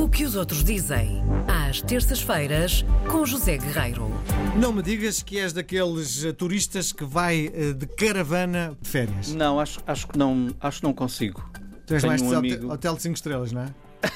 O 0.00 0.08
que 0.08 0.24
os 0.24 0.34
outros 0.34 0.64
dizem, 0.64 1.22
às 1.46 1.82
terças-feiras, 1.82 2.84
com 3.10 3.26
José 3.26 3.58
Guerreiro. 3.58 4.10
Não 4.56 4.72
me 4.72 4.82
digas 4.82 5.22
que 5.22 5.38
és 5.38 5.52
daqueles 5.52 6.24
eh, 6.24 6.32
turistas 6.32 6.90
que 6.92 7.04
vai 7.04 7.50
eh, 7.52 7.72
de 7.74 7.86
caravana 7.86 8.76
de 8.80 8.88
férias. 8.88 9.32
Não, 9.34 9.60
acho, 9.60 9.80
acho, 9.86 10.08
que, 10.08 10.18
não, 10.18 10.48
acho 10.60 10.78
que 10.78 10.84
não 10.84 10.94
consigo. 10.94 11.44
Tu 11.86 11.94
és 11.94 12.02
Tenho 12.02 12.10
mais 12.12 12.22
um 12.22 12.28
de 12.30 12.34
amigo- 12.34 12.54
hotel, 12.64 12.70
hotel 12.70 12.94
de 12.96 13.02
5 13.02 13.14
estrelas, 13.14 13.52
não 13.52 13.62
é? 13.62 13.68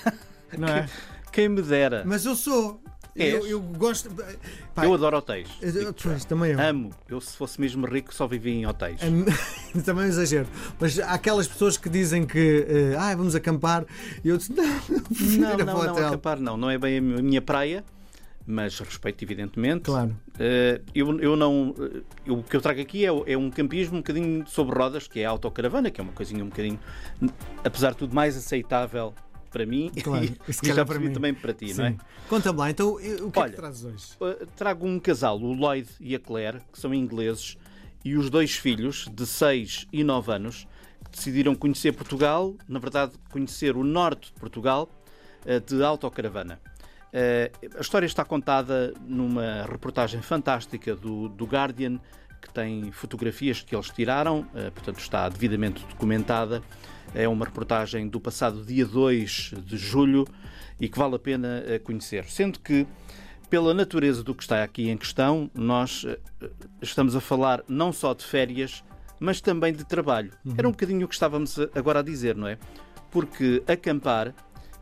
não 0.58 0.68
é? 0.68 0.88
Quem 1.30 1.48
me 1.48 1.60
dera. 1.60 2.02
Mas 2.06 2.24
eu 2.24 2.34
sou. 2.34 2.80
Eu, 3.16 3.46
eu 3.46 3.60
gosto. 3.60 4.10
Pá, 4.74 4.84
eu 4.84 4.94
adoro 4.94 5.16
hotéis. 5.18 5.48
eu- 5.62 5.94
pois, 5.94 6.24
também 6.24 6.50
eu. 6.52 6.60
Amo. 6.60 6.90
Eu, 7.08 7.20
se 7.20 7.36
fosse 7.36 7.60
mesmo 7.60 7.86
rico, 7.86 8.12
só 8.12 8.26
vivia 8.26 8.52
em 8.52 8.66
hotéis. 8.66 9.00
Am- 9.02 9.24
Também 9.84 10.04
é 10.04 10.06
um 10.06 10.10
exagero. 10.10 10.48
Mas 10.80 10.98
há 10.98 11.12
aquelas 11.12 11.46
pessoas 11.46 11.76
que 11.76 11.88
dizem 11.88 12.26
que 12.26 12.66
eh, 12.68 12.96
ah, 12.98 13.14
vamos 13.14 13.34
acampar 13.36 13.84
e 14.24 14.28
eu 14.28 14.36
disse, 14.36 14.52
não, 14.52 14.64
Não, 15.38 15.58
não, 15.58 15.64
não, 15.66 15.76
hotel. 15.92 16.06
acampar 16.08 16.40
não. 16.40 16.56
Não 16.56 16.70
é 16.70 16.76
bem 16.78 16.98
a 16.98 17.00
minha 17.00 17.40
praia, 17.40 17.84
mas 18.46 18.78
respeito, 18.80 19.22
evidentemente. 19.24 19.82
Claro. 19.84 20.16
Eh, 20.38 20.80
eu, 20.92 21.20
eu 21.20 21.36
não. 21.36 21.72
eh, 21.78 22.00
eu- 22.26 22.38
o 22.38 22.42
que 22.42 22.56
eu 22.56 22.60
trago 22.60 22.80
aqui 22.80 23.04
é, 23.06 23.10
é 23.32 23.38
um 23.38 23.48
campismo 23.50 23.94
um 23.96 24.00
bocadinho 24.00 24.44
sobre 24.48 24.76
rodas, 24.76 25.06
que 25.06 25.20
é 25.20 25.24
a 25.26 25.30
autocaravana, 25.30 25.88
que 25.90 26.00
é 26.00 26.04
uma 26.04 26.12
coisinha 26.12 26.42
um 26.42 26.48
bocadinho, 26.48 26.80
apesar 27.64 27.92
de 27.92 27.98
tudo, 27.98 28.12
mais 28.14 28.36
aceitável 28.36 29.14
para 29.54 29.64
mim 29.64 29.92
Claro, 30.02 30.24
e, 30.48 30.52
se 30.52 30.60
calhar 30.60 30.76
já 30.78 30.84
para 30.84 30.98
mim. 30.98 31.12
também 31.12 31.32
para 31.32 31.54
ti, 31.54 31.72
não 31.74 31.84
é? 31.84 31.90
Sim. 31.92 31.98
Conta-me 32.28 32.58
lá, 32.58 32.70
então 32.70 32.98
eh, 32.98 33.22
o 33.22 33.30
que 33.30 33.38
é 33.38 33.42
Olha, 33.42 33.50
que 33.52 33.56
trazes 33.56 33.84
hoje? 33.84 34.06
Uh, 34.20 34.46
trago 34.56 34.84
um 34.84 34.98
casal, 34.98 35.40
o 35.40 35.52
Lloyd 35.54 35.88
e 36.00 36.12
a 36.16 36.18
Claire, 36.18 36.58
que 36.72 36.78
são 36.80 36.92
ingleses, 36.92 37.56
e 38.04 38.16
os 38.16 38.28
dois 38.28 38.56
filhos, 38.56 39.08
de 39.14 39.24
6 39.24 39.86
e 39.92 40.02
9 40.02 40.32
anos, 40.32 40.66
que 41.04 41.10
decidiram 41.12 41.54
conhecer 41.54 41.92
Portugal, 41.92 42.54
na 42.68 42.80
verdade, 42.80 43.12
conhecer 43.30 43.76
o 43.76 43.84
norte 43.84 44.32
de 44.34 44.40
Portugal, 44.40 44.90
uh, 45.46 45.60
de 45.60 45.82
autocaravana. 45.84 46.60
Uh, 47.12 47.76
A 47.78 47.80
história 47.80 48.06
está 48.06 48.24
contada 48.24 48.92
numa 49.06 49.66
reportagem 49.70 50.20
fantástica 50.20 50.96
do, 50.96 51.28
do 51.28 51.44
Guardian, 51.44 52.00
que 52.42 52.52
tem 52.52 52.90
fotografias 52.90 53.62
que 53.62 53.74
eles 53.74 53.88
tiraram, 53.88 54.46
portanto 54.74 54.98
está 54.98 55.26
devidamente 55.30 55.82
documentada. 55.86 56.62
É 57.14 57.28
uma 57.28 57.44
reportagem 57.44 58.08
do 58.08 58.20
passado 58.20 58.64
dia 58.64 58.84
2 58.84 59.54
de 59.64 59.76
julho 59.76 60.26
e 60.80 60.88
que 60.88 60.98
vale 60.98 61.14
a 61.14 61.18
pena 61.18 61.62
uh, 61.64 61.80
conhecer. 61.82 62.24
Sendo 62.24 62.58
que 62.58 62.86
pela 63.48 63.72
natureza 63.72 64.24
do 64.24 64.34
que 64.34 64.42
está 64.42 64.64
aqui 64.64 64.88
em 64.90 64.96
questão, 64.96 65.48
nós 65.54 66.04
eh, 66.08 66.18
estamos 66.82 67.14
a 67.14 67.20
falar 67.20 67.62
não 67.68 67.92
só 67.92 68.12
de 68.12 68.24
férias, 68.24 68.82
mas 69.20 69.40
também 69.40 69.72
de 69.72 69.84
trabalho. 69.84 70.32
Era 70.58 70.66
um 70.66 70.72
bocadinho 70.72 71.04
o 71.04 71.08
que 71.08 71.14
estávamos 71.14 71.56
agora 71.72 72.00
a 72.00 72.02
dizer, 72.02 72.34
não 72.34 72.48
é? 72.48 72.58
Porque 73.12 73.62
acampar, 73.68 74.34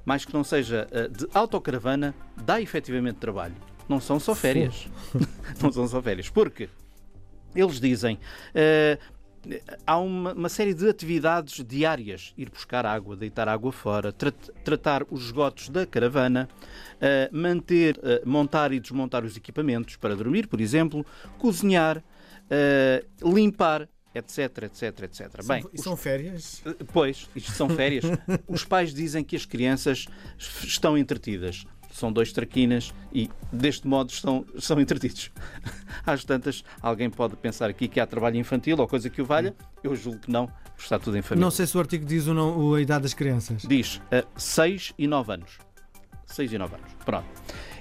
mais 0.07 0.25
que 0.25 0.33
não 0.33 0.43
seja 0.43 0.87
eh, 0.91 1.09
de 1.09 1.29
autocaravana, 1.35 2.15
dá 2.47 2.63
efetivamente 2.63 3.17
trabalho. 3.17 3.55
Não 3.87 4.01
são 4.01 4.19
só 4.19 4.35
férias. 4.35 4.89
não 5.63 5.71
são 5.71 5.87
só 5.87 6.01
férias. 6.01 6.31
Porque 6.31 6.71
eles 7.55 7.79
dizem. 7.79 8.19
eh, 8.55 8.99
Há 9.87 9.99
uma, 9.99 10.33
uma 10.35 10.49
série 10.49 10.73
de 10.73 10.89
atividades 10.89 11.65
diárias: 11.65 12.33
ir 12.39 12.49
buscar 12.49 12.87
água, 12.87 13.17
deitar 13.17 13.49
água 13.49 13.73
fora, 13.73 14.13
tra- 14.13 14.31
tratar 14.65 15.05
os 15.11 15.25
esgotos 15.27 15.69
da 15.69 15.85
caravana, 15.85 16.49
eh, 17.01 17.29
manter, 17.33 17.99
eh, 18.03 18.23
montar 18.25 18.73
e 18.73 18.79
desmontar 18.79 19.25
os 19.25 19.37
equipamentos 19.37 19.97
para 19.97 20.15
dormir, 20.15 20.47
por 20.47 20.61
exemplo, 20.61 21.05
cozinhar, 21.39 22.03
eh, 22.49 23.05
limpar, 23.21 23.89
etc, 24.15 24.65
etc, 24.65 25.01
etc. 25.03 25.45
Bem, 25.45 25.65
e 25.73 25.81
são 25.83 25.97
férias? 25.97 26.63
os- 26.65 26.75
Pois, 26.93 27.29
isto 27.35 27.51
são 27.53 27.69
férias. 27.69 28.05
Os 28.47 28.65
pais 28.65 28.95
dizem 28.95 29.25
que 29.25 29.35
as 29.35 29.45
crianças 29.47 30.07
estão 30.39 30.97
entretidas. 30.97 31.65
São 31.93 32.13
dois 32.13 32.33
traquinas 32.33 32.93
e, 33.13 33.31
deste 33.53 33.87
modo, 33.87 34.11
estão, 34.11 34.45
são 34.59 34.81
entretidos. 34.81 35.31
Às 36.07 36.25
tantas, 36.25 36.65
alguém 36.81 37.11
pode 37.11 37.37
pensar 37.37 37.69
aqui 37.69 37.87
que 37.87 38.01
há 38.01 38.07
trabalho 38.07 38.37
infantil 38.37 38.77
ou 38.79 38.89
coisa 38.89 39.11
que 39.11 39.21
o 39.21 39.25
valha. 39.25 39.55
Eu 39.85 39.95
julgo 39.95 40.19
que 40.19 40.31
não, 40.31 40.49
está 40.79 40.99
tudo 40.99 41.19
em 41.19 41.23
família. 41.23 41.45
Não 41.45 41.51
sei 41.51 41.67
se 41.67 41.77
o 41.77 41.81
artigo 41.81 42.05
diz 42.05 42.27
ou 42.27 42.35
não 42.35 42.75
a 42.75 42.81
idade 42.81 43.03
das 43.03 43.15
crianças. 43.15 43.63
Diz 43.63 44.01
6 44.37 44.95
e 44.99 45.07
9 45.07 45.33
anos. 45.35 45.59
6 46.27 46.53
e 46.53 46.59
9 46.59 46.75
anos. 46.75 46.93
Pronto. 47.05 47.27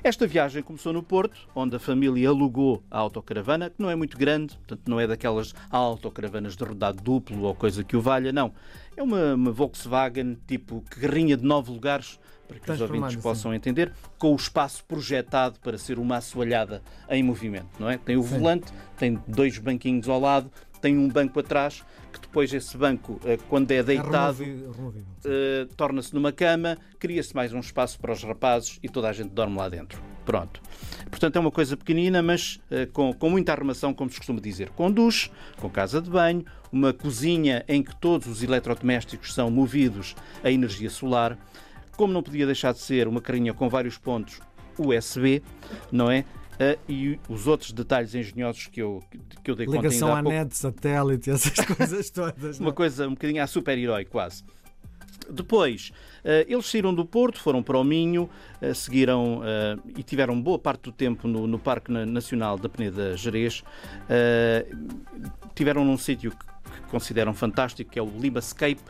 Esta 0.03 0.25
viagem 0.25 0.63
começou 0.63 0.91
no 0.91 1.03
Porto, 1.03 1.47
onde 1.53 1.75
a 1.75 1.79
família 1.79 2.29
alugou 2.29 2.83
a 2.89 2.97
autocaravana, 2.97 3.69
que 3.69 3.75
não 3.77 3.89
é 3.89 3.95
muito 3.95 4.17
grande, 4.17 4.55
portanto 4.57 4.81
não 4.87 4.99
é 4.99 5.05
daquelas 5.05 5.53
autocaravanas 5.69 6.55
de 6.55 6.63
rodado 6.63 7.03
duplo 7.03 7.43
ou 7.43 7.53
coisa 7.53 7.83
que 7.83 7.95
o 7.95 8.01
valha, 8.01 8.31
não. 8.31 8.51
É 8.97 9.03
uma, 9.03 9.35
uma 9.35 9.51
Volkswagen 9.51 10.39
tipo 10.47 10.83
carrinha 10.89 11.37
de 11.37 11.43
9 11.43 11.71
lugares, 11.71 12.19
para 12.47 12.59
que 12.59 12.71
os 12.71 12.81
ouvintes 12.81 13.13
sim. 13.13 13.21
possam 13.21 13.53
entender, 13.53 13.93
com 14.17 14.33
o 14.33 14.35
espaço 14.35 14.83
projetado 14.85 15.59
para 15.59 15.77
ser 15.77 15.99
uma 15.99 16.17
assoalhada 16.17 16.81
em 17.07 17.21
movimento, 17.21 17.69
não 17.79 17.89
é? 17.89 17.97
Tem 17.97 18.17
o 18.17 18.23
Sim. 18.23 18.39
volante, 18.39 18.73
tem 18.97 19.21
dois 19.27 19.57
banquinhos 19.59 20.09
ao 20.09 20.19
lado, 20.19 20.51
tem 20.81 20.97
um 20.97 21.07
banco 21.07 21.39
atrás, 21.39 21.83
que 22.11 22.19
depois 22.19 22.51
esse 22.53 22.75
banco, 22.75 23.19
eh, 23.23 23.37
quando 23.47 23.71
é 23.71 23.77
É 23.77 23.83
deitado, 23.83 24.43
eh, 25.23 25.67
torna-se 25.77 26.13
numa 26.13 26.31
cama, 26.31 26.77
cria-se 26.99 27.35
mais 27.35 27.53
um 27.53 27.59
espaço 27.59 27.99
para 27.99 28.11
os 28.11 28.23
rapazes 28.23 28.79
e 28.81 28.89
toda 28.89 29.07
a 29.07 29.13
gente 29.13 29.29
dorme 29.29 29.57
lá 29.57 29.69
dentro. 29.69 30.01
Pronto. 30.25 30.61
Portanto, 31.09 31.35
é 31.35 31.39
uma 31.39 31.51
coisa 31.51 31.77
pequenina, 31.77 32.21
mas 32.21 32.59
eh, 32.69 32.87
com, 32.87 33.13
com 33.13 33.29
muita 33.29 33.53
arrumação, 33.53 33.93
como 33.93 34.09
se 34.09 34.17
costuma 34.17 34.39
dizer. 34.39 34.69
Com 34.71 34.91
duche, 34.91 35.31
com 35.59 35.69
casa 35.69 36.01
de 36.01 36.09
banho, 36.09 36.43
uma 36.71 36.91
cozinha 36.91 37.63
em 37.67 37.83
que 37.83 37.95
todos 37.95 38.27
os 38.27 38.43
eletrodomésticos 38.43 39.33
são 39.33 39.49
movidos 39.49 40.15
a 40.43 40.51
energia 40.51 40.89
solar. 40.89 41.37
Como 41.95 42.11
não 42.11 42.23
podia 42.23 42.45
deixar 42.45 42.73
de 42.73 42.79
ser 42.79 43.07
uma 43.07 43.21
carrinha 43.21 43.53
com 43.53 43.69
vários 43.69 43.97
pontos 43.97 44.39
USB, 44.77 45.43
não 45.91 46.09
é? 46.09 46.25
Eh, 46.63 46.77
e 46.87 47.19
os 47.27 47.47
outros 47.47 47.71
detalhes 47.71 48.13
engenhosos 48.13 48.67
que 48.67 48.79
eu, 48.79 49.01
que 49.43 49.49
eu 49.49 49.55
dei 49.55 49.65
conta 49.65 49.79
Ligação 49.79 50.09
ainda 50.09 50.17
há 50.17 50.19
à 50.19 50.23
pouco. 50.23 50.37
net, 50.37 50.55
satélite, 50.55 51.29
essas 51.31 51.65
coisas 51.65 52.09
todas. 52.11 52.59
Uma 52.59 52.67
não? 52.69 52.75
coisa 52.75 53.07
um 53.07 53.11
bocadinho 53.15 53.41
a 53.41 53.47
super-herói, 53.47 54.05
quase. 54.05 54.43
Depois, 55.27 55.91
eh, 56.23 56.45
eles 56.47 56.67
saíram 56.67 56.93
do 56.93 57.03
Porto, 57.03 57.39
foram 57.39 57.63
para 57.63 57.79
o 57.79 57.83
Minho, 57.83 58.29
eh, 58.61 58.75
seguiram 58.75 59.41
e 59.97 60.03
tiveram 60.03 60.39
boa 60.39 60.59
parte 60.59 60.83
do 60.83 60.91
tempo 60.91 61.27
no, 61.27 61.47
no 61.47 61.57
Parque 61.57 61.91
Na- 61.91 62.05
Nacional 62.05 62.59
da 62.59 62.69
Peneda 62.69 63.17
Gerês. 63.17 63.63
Tiveram 65.55 65.83
num 65.83 65.97
sítio 65.97 66.31
que, 66.71 66.81
consideram 66.89 67.33
fantástico, 67.33 67.91
que 67.91 67.99
é 67.99 68.01
o 68.01 68.09
Libascape, 68.19 68.81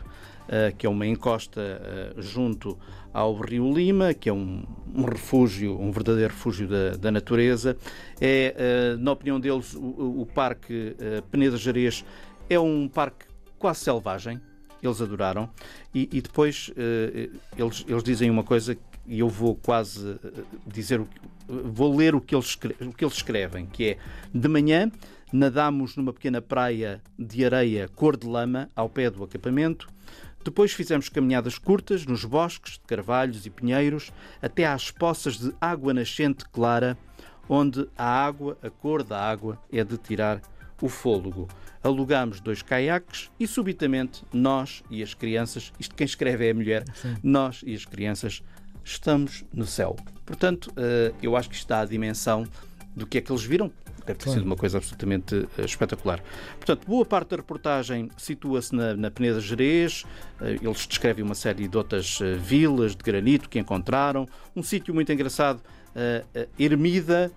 eh, 0.47 0.73
que 0.77 0.85
é 0.85 0.89
uma 0.89 1.05
encosta 1.05 1.61
eh, 1.61 2.13
junto 2.17 2.77
ao 3.13 3.35
Rio 3.35 3.71
Lima, 3.73 4.13
que 4.13 4.29
é 4.29 4.33
um, 4.33 4.63
um 4.93 5.03
refúgio, 5.03 5.79
um 5.79 5.91
verdadeiro 5.91 6.33
refúgio 6.33 6.67
da, 6.67 6.91
da 6.97 7.11
natureza. 7.11 7.77
É, 8.19 8.55
eh, 8.57 8.95
na 8.97 9.11
opinião 9.11 9.39
deles, 9.39 9.73
o, 9.75 10.21
o- 10.21 10.25
Parque 10.25 10.95
eh, 10.99 11.21
Peneda 11.29 11.57
Gerês 11.57 12.03
é 12.49 12.59
um 12.59 12.87
parque 12.87 13.25
quase 13.59 13.79
selvagem. 13.81 14.39
Eles 14.81 14.99
adoraram. 15.01 15.49
E, 15.93 16.09
e 16.11 16.21
depois 16.21 16.71
eles, 17.55 17.85
eles 17.87 18.03
dizem 18.03 18.31
uma 18.31 18.43
coisa 18.43 18.75
e 19.05 19.19
eu 19.19 19.29
vou 19.29 19.55
quase 19.55 20.17
dizer 20.65 20.99
vou 21.47 21.95
ler 21.95 22.15
o 22.15 22.21
que, 22.21 22.33
eles, 22.33 22.55
o 22.81 22.91
que 22.93 23.03
eles 23.03 23.15
escrevem, 23.15 23.65
que 23.67 23.89
é 23.89 23.97
de 24.33 24.47
manhã 24.47 24.89
nadámos 25.31 25.95
numa 25.95 26.13
pequena 26.13 26.41
praia 26.41 27.01
de 27.17 27.45
areia 27.45 27.87
cor 27.87 28.17
de 28.17 28.27
lama 28.27 28.69
ao 28.75 28.89
pé 28.89 29.09
do 29.09 29.23
acampamento. 29.23 29.87
Depois 30.43 30.73
fizemos 30.73 31.07
caminhadas 31.07 31.57
curtas 31.57 32.05
nos 32.05 32.25
bosques 32.25 32.73
de 32.73 32.81
carvalhos 32.81 33.45
e 33.45 33.49
pinheiros 33.49 34.11
até 34.41 34.65
às 34.65 34.89
poças 34.89 35.37
de 35.37 35.53
água 35.61 35.93
nascente 35.93 36.45
clara, 36.49 36.97
onde 37.47 37.87
a 37.97 38.05
água, 38.05 38.57
a 38.61 38.69
cor 38.69 39.03
da 39.03 39.21
água, 39.21 39.59
é 39.71 39.83
de 39.83 39.97
tirar 39.97 40.41
o 40.81 40.89
fôlego. 40.89 41.47
Alugámos 41.83 42.41
dois 42.41 42.61
caiaques 42.61 43.31
e 43.39 43.47
subitamente 43.47 44.23
nós 44.33 44.83
e 44.89 45.01
as 45.03 45.13
crianças, 45.13 45.71
isto 45.79 45.95
quem 45.95 46.05
escreve 46.05 46.47
é 46.47 46.51
a 46.51 46.55
mulher, 46.55 46.83
nós 47.23 47.61
e 47.65 47.73
as 47.73 47.85
crianças 47.85 48.43
estamos 48.83 49.45
no 49.53 49.65
céu. 49.65 49.95
Portanto, 50.25 50.71
eh, 50.75 51.13
eu 51.21 51.35
acho 51.35 51.49
que 51.49 51.55
isto 51.55 51.67
dá 51.67 51.81
a 51.81 51.85
dimensão 51.85 52.45
do 52.95 53.05
que 53.05 53.17
é 53.17 53.21
que 53.21 53.31
eles 53.31 53.43
viram. 53.43 53.71
Deve 54.05 54.19
ter 54.19 54.29
sido 54.29 54.45
uma 54.45 54.55
coisa 54.55 54.77
absolutamente 54.77 55.47
eh, 55.57 55.65
espetacular. 55.65 56.21
Portanto, 56.57 56.87
boa 56.87 57.05
parte 57.05 57.29
da 57.29 57.37
reportagem 57.37 58.09
situa-se 58.17 58.75
na, 58.75 58.95
na 58.95 59.11
Peneda 59.11 59.39
Gerês. 59.39 60.05
Eh, 60.41 60.57
eles 60.61 60.87
descrevem 60.87 61.23
uma 61.23 61.35
série 61.35 61.67
de 61.67 61.77
outras 61.77 62.19
eh, 62.21 62.35
vilas 62.35 62.95
de 62.95 63.03
granito 63.03 63.49
que 63.49 63.59
encontraram. 63.59 64.27
Um 64.55 64.63
sítio 64.63 64.93
muito 64.93 65.11
engraçado, 65.11 65.61
Ermida. 66.57 67.31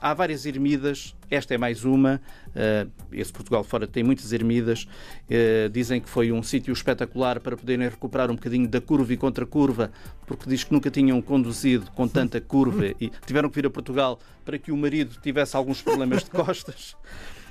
Há 0.00 0.14
várias 0.14 0.46
ermidas, 0.46 1.14
esta 1.28 1.54
é 1.54 1.58
mais 1.58 1.84
uma. 1.84 2.20
eh, 2.54 2.86
esse 3.12 3.32
Portugal 3.32 3.64
fora 3.64 3.86
tem 3.86 4.04
muitas 4.04 4.32
ermidas. 4.32 4.86
Eh, 5.28 5.68
dizem 5.72 6.00
que 6.00 6.08
foi 6.08 6.30
um 6.30 6.42
sítio 6.42 6.72
espetacular 6.72 7.40
para 7.40 7.56
poderem 7.56 7.88
recuperar 7.88 8.30
um 8.30 8.34
bocadinho 8.34 8.68
da 8.68 8.80
curva 8.80 9.12
e 9.12 9.16
contra 9.16 9.44
curva, 9.44 9.90
porque 10.26 10.48
diz 10.48 10.62
que 10.62 10.72
nunca 10.72 10.90
tinham 10.90 11.20
conduzido 11.20 11.90
com 11.92 12.06
tanta 12.06 12.40
curva 12.40 12.86
e 13.00 13.10
tiveram 13.26 13.48
que 13.48 13.56
vir 13.56 13.66
a 13.66 13.70
Portugal 13.70 14.20
para 14.44 14.56
que 14.56 14.70
o 14.70 14.76
marido 14.76 15.16
tivesse 15.20 15.56
alguns 15.56 15.82
problemas 15.82 16.22
de 16.22 16.30
costas. 16.30 16.96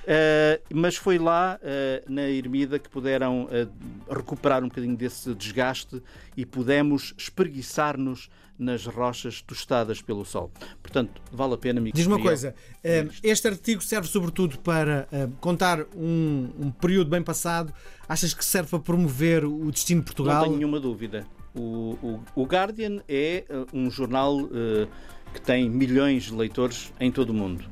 Uh, 0.07 0.63
mas 0.74 0.95
foi 0.95 1.18
lá, 1.19 1.59
uh, 1.62 2.12
na 2.12 2.21
Ermida, 2.30 2.80
que 2.80 2.88
puderam 2.89 3.44
uh, 3.44 4.13
recuperar 4.13 4.63
um 4.63 4.69
bocadinho 4.69 4.95
desse 4.95 5.36
desgaste 5.36 6.01
e 6.38 6.45
pudemos 6.45 7.13
espreguiçar-nos 7.18 8.30
nas 8.57 8.86
rochas 8.86 9.42
tostadas 9.42 10.01
pelo 10.01 10.24
sol. 10.25 10.50
Portanto, 10.81 11.21
vale 11.31 11.56
a 11.56 11.57
pena, 11.57 11.80
amigo. 11.80 11.95
Diz 11.95 12.07
uma 12.07 12.19
coisa, 12.19 12.56
eh, 12.83 13.07
este 13.21 13.48
artigo 13.48 13.83
serve 13.83 14.07
sobretudo 14.07 14.57
para 14.59 15.07
eh, 15.12 15.27
contar 15.39 15.81
um, 15.95 16.50
um 16.59 16.71
período 16.71 17.09
bem 17.09 17.21
passado. 17.21 17.71
Achas 18.09 18.33
que 18.33 18.44
serve 18.44 18.69
para 18.71 18.80
promover 18.80 19.45
o 19.45 19.69
destino 19.71 20.01
de 20.01 20.06
Não 20.07 20.15
Portugal? 20.15 20.44
tenho 20.45 20.56
nenhuma 20.57 20.80
dúvida. 20.80 21.27
O, 21.54 21.98
o- 22.01 22.24
o 22.36 22.44
Guardian 22.45 23.01
é 23.07 23.44
um 23.71 23.92
jornal 23.92 24.38
que 25.33 25.42
tem 25.42 25.69
milhões 25.69 26.24
de 26.24 26.33
leitores 26.33 26.92
em 27.00 27.12
todo 27.12 27.30
o 27.30 27.33
mundo. 27.36 27.63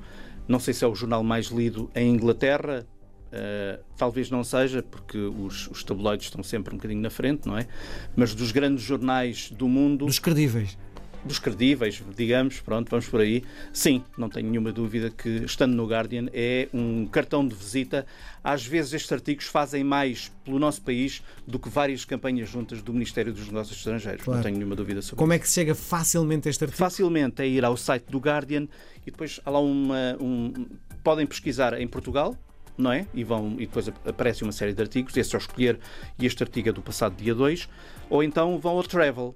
Não 0.47 0.59
sei 0.59 0.73
se 0.73 0.83
é 0.83 0.87
o 0.87 0.95
jornal 0.95 1.23
mais 1.23 1.47
lido 1.47 1.89
em 1.95 2.09
Inglaterra. 2.09 2.85
uh, 3.31 3.83
talvez 3.97 4.29
não 4.29 4.43
seja, 4.43 4.83
porque 4.83 5.17
os, 5.17 5.67
os 5.67 5.83
tabloides 5.83 6.27
estão 6.27 6.43
sempre 6.43 6.73
um 6.73 6.77
bocadinho 6.77 7.01
na 7.01 7.09
frente, 7.09 7.47
não 7.47 7.57
é? 7.57 7.67
Mas 8.15 8.33
dos 8.35 8.51
grandes 8.51 8.83
jornais 8.83 9.49
do 9.51 9.67
mundo, 9.67 10.05
Dos 10.05 10.19
credíveis. 10.19 10.77
Dos 11.25 11.39
credíveis, 11.39 12.03
digamos, 12.15 12.59
pronto, 12.61 12.89
vamos 12.89 13.07
por 13.07 13.19
aí. 13.19 13.43
Sim, 13.73 14.03
não 14.17 14.29
tenho 14.29 14.47
nenhuma 14.49 14.71
dúvida 14.71 15.09
que, 15.09 15.43
estando 15.43 15.73
no 15.73 15.85
Guardian, 15.87 16.27
é 16.31 16.69
um 16.71 17.07
cartão 17.07 17.45
de 17.45 17.55
visita. 17.55 18.05
Às 18.43 18.65
vezes, 18.65 18.93
estes 18.93 19.11
artigos 19.11 19.45
fazem 19.45 19.83
mais 19.83 20.31
pelo 20.43 20.59
nosso 20.59 20.81
país 20.83 21.23
do 21.47 21.57
que 21.57 21.67
várias 21.67 22.05
campanhas 22.05 22.47
juntas 22.47 22.81
do 22.81 22.93
Ministério 22.93 23.33
dos 23.33 23.47
Negócios 23.47 23.75
Estrangeiros. 23.77 24.23
Claro. 24.23 24.37
Não 24.37 24.43
tenho 24.43 24.57
nenhuma 24.57 24.75
dúvida 24.75 25.01
sobre 25.01 25.15
Como 25.17 25.33
isso. 25.33 25.37
é 25.37 25.39
que 25.39 25.47
se 25.47 25.55
chega 25.55 25.73
facilmente 25.73 26.47
a 26.47 26.51
este 26.51 26.63
artigo? 26.63 26.77
Facilmente 26.77 27.41
é 27.41 27.47
ir 27.47 27.65
ao 27.65 27.75
site 27.75 28.05
do 28.09 28.19
Guardian 28.19 28.67
e 29.01 29.11
depois 29.11 29.39
há 29.43 29.49
lá 29.49 29.59
uma. 29.59 30.15
Um, 30.21 30.67
podem 31.03 31.25
pesquisar 31.25 31.79
em 31.79 31.87
Portugal. 31.87 32.37
Não 32.77 32.91
é? 32.91 33.07
E, 33.13 33.23
vão, 33.23 33.53
e 33.53 33.65
depois 33.65 33.87
aparece 33.87 34.43
uma 34.43 34.51
série 34.51 34.73
de 34.73 34.81
artigos, 34.81 35.15
esse 35.15 35.33
ao 35.33 35.39
escolher, 35.39 35.79
e 36.19 36.25
este 36.25 36.43
artigo 36.43 36.67
é 36.67 36.71
do 36.73 36.81
passado 36.81 37.15
dia 37.15 37.33
2. 37.33 37.69
Ou 38.09 38.21
então 38.21 38.59
vão 38.59 38.75
ao 38.75 38.83
Travel, 38.83 39.33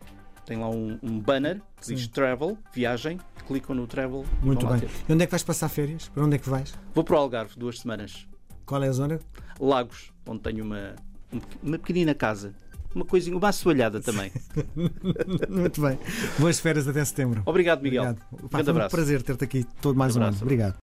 tem 0.50 0.58
lá 0.58 0.68
um, 0.68 0.98
um 1.04 1.20
banner 1.20 1.62
que 1.80 1.94
diz 1.94 2.08
Travel, 2.08 2.58
viagem, 2.74 3.20
clicam 3.48 3.76
no 3.76 3.86
Travel. 3.86 4.26
Muito 4.42 4.66
bem. 4.66 4.82
E 5.08 5.14
onde 5.14 5.24
é 5.24 5.28
que 5.28 5.32
vais 5.32 5.44
passar 5.44 5.70
férias? 5.70 6.10
Para 6.10 6.24
onde 6.26 6.38
é 6.38 6.40
que 6.40 6.50
vais? 6.50 6.74
Vou 6.96 7.04
para 7.04 7.16
o 7.16 7.20
Algarve 7.20 7.54
duas 7.56 7.80
semanas. 7.80 8.28
Qual 8.66 8.84
é 8.84 8.88
a 8.88 8.92
zona? 8.92 9.20
Lagos, 9.60 10.12
onde 10.28 10.42
tenho 10.42 10.64
uma, 10.66 10.96
um- 11.32 11.40
uma 11.62 11.78
pequenina 11.78 12.16
casa. 12.16 12.56
Uma 12.96 13.06
coisinha, 13.06 13.38
uma 13.38 13.50
assoalhada 13.50 14.02
também. 14.02 14.32
Muito 15.48 15.80
bem. 15.82 16.00
Boas 16.40 16.60
férias 16.60 16.88
até 16.88 17.06
setembro. 17.06 17.44
Obrigado, 17.46 17.84
Miguel. 17.84 18.02
Obrigado. 18.32 18.50
Pá, 18.50 18.58
um 18.58 18.70
abraço. 18.72 18.90
prazer 18.96 19.22
ter-te 19.22 19.44
aqui 19.44 19.64
todo 19.80 19.96
mais 19.96 20.16
um 20.16 20.20
ano. 20.20 20.26
abraço. 20.30 20.44
Obrigado. 20.44 20.76